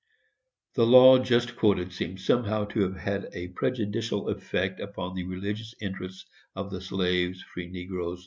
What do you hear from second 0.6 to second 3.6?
The law just quoted seems somehow to have had a